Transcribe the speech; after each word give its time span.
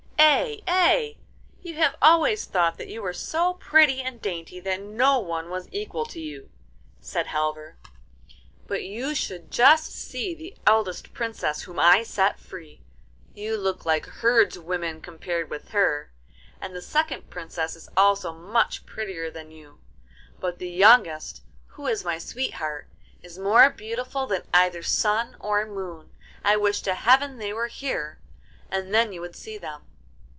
'Ay, 0.23 0.61
ay! 0.67 1.17
you 1.61 1.75
have 1.75 1.95
always 2.01 2.45
thought 2.45 2.77
that 2.77 2.87
you 2.87 3.01
were 3.01 3.13
so 3.13 3.53
pretty 3.55 4.01
and 4.01 4.21
dainty 4.21 4.59
that 4.59 4.79
no 4.81 5.19
one 5.19 5.49
was 5.49 5.67
equal 5.71 6.05
to 6.05 6.19
you,' 6.19 6.49
said 6.99 7.27
Halvor, 7.27 7.77
'but 8.67 8.83
you 8.83 9.13
should 9.15 9.49
just 9.51 9.91
see 9.91 10.33
the 10.33 10.55
eldest 10.65 11.13
Princess 11.13 11.63
whom 11.63 11.79
I 11.79 12.03
set 12.03 12.39
free. 12.39 12.81
You 13.33 13.55
look 13.55 13.85
like 13.85 14.05
herds 14.05 14.57
women 14.59 14.99
compared 15.01 15.49
with 15.49 15.69
her, 15.69 16.11
and 16.59 16.75
the 16.75 16.81
second 16.81 17.29
Princess 17.29 17.75
is 17.75 17.89
also 17.95 18.33
much 18.33 18.85
prettier 18.85 19.29
than 19.31 19.51
you; 19.51 19.79
but 20.39 20.59
the 20.59 20.69
youngest, 20.69 21.43
who 21.67 21.87
is 21.87 22.05
my 22.05 22.17
sweetheart, 22.17 22.87
is 23.21 23.39
more 23.39 23.69
beautiful 23.69 24.27
than 24.27 24.43
either 24.53 24.81
sun 24.83 25.35
or 25.39 25.65
moon. 25.65 26.11
I 26.43 26.57
wish 26.57 26.81
to 26.81 26.93
Heaven 26.93 27.37
they 27.37 27.53
were 27.53 27.67
here, 27.67 28.19
and 28.69 28.93
then 28.93 29.13
you 29.13 29.21
would 29.21 29.35
see 29.35 29.57
them. 29.57 29.83